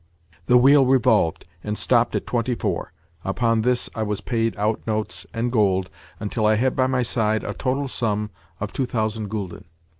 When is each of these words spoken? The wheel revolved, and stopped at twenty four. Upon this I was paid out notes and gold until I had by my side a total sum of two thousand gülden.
The 0.47 0.57
wheel 0.57 0.87
revolved, 0.87 1.45
and 1.63 1.77
stopped 1.77 2.15
at 2.15 2.25
twenty 2.25 2.55
four. 2.55 2.91
Upon 3.23 3.61
this 3.61 3.87
I 3.93 4.01
was 4.01 4.19
paid 4.19 4.57
out 4.57 4.81
notes 4.87 5.27
and 5.31 5.51
gold 5.51 5.91
until 6.19 6.47
I 6.47 6.55
had 6.55 6.75
by 6.75 6.87
my 6.87 7.03
side 7.03 7.43
a 7.43 7.53
total 7.53 7.87
sum 7.87 8.31
of 8.59 8.73
two 8.73 8.87
thousand 8.87 9.29
gülden. 9.29 9.65